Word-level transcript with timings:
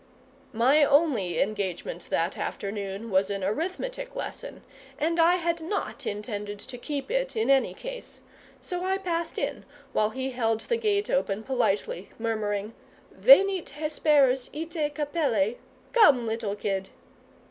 My 0.51 0.83
only 0.83 1.39
engagement 1.39 2.07
that 2.09 2.35
afternoon 2.35 3.11
was 3.11 3.29
an 3.29 3.43
arithmetic 3.43 4.15
lesson, 4.15 4.63
and 4.97 5.19
I 5.19 5.35
had 5.35 5.61
not 5.61 6.07
intended 6.07 6.57
to 6.61 6.77
keep 6.79 7.11
it 7.11 7.35
in 7.35 7.51
any 7.51 7.75
case; 7.75 8.21
so 8.63 8.83
I 8.83 8.97
passed 8.97 9.37
in, 9.37 9.63
while 9.93 10.09
he 10.09 10.31
held 10.31 10.61
the 10.61 10.77
gate 10.77 11.11
open 11.11 11.43
politely, 11.43 12.09
murmuring 12.17 12.73
"Venit 13.13 13.69
Hesperus 13.69 14.49
ite, 14.55 14.95
capellae: 14.95 15.57
come, 15.93 16.25
little 16.25 16.55
kid!" 16.55 16.89